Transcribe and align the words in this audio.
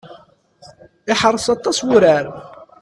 Iḥreṣ 1.11 1.45
aṭas 1.55 1.77
wurar. 1.87 2.25